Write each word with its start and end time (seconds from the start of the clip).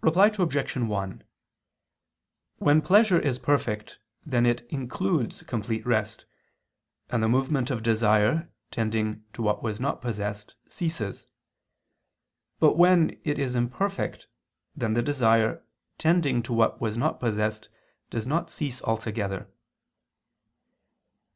Reply 0.00 0.28
Obj. 0.38 0.76
1: 0.76 1.24
When 2.58 2.80
pleasure 2.80 3.18
is 3.18 3.40
perfect, 3.40 3.98
then 4.24 4.46
it 4.46 4.60
includes 4.70 5.42
complete 5.42 5.84
rest; 5.84 6.24
and 7.10 7.20
the 7.20 7.28
movement 7.28 7.70
of 7.70 7.82
desire, 7.82 8.48
tending 8.70 9.24
to 9.32 9.42
what 9.42 9.64
was 9.64 9.80
not 9.80 10.00
possessed, 10.00 10.54
ceases. 10.68 11.26
But 12.60 12.76
when 12.78 13.20
it 13.24 13.40
is 13.40 13.56
imperfect, 13.56 14.28
then 14.76 14.92
the 14.94 15.02
desire, 15.02 15.64
tending 15.98 16.44
to 16.44 16.52
what 16.52 16.80
was 16.80 16.96
not 16.96 17.18
possessed, 17.18 17.68
does 18.08 18.24
not 18.24 18.48
cease 18.48 18.80
altogether. 18.82 19.48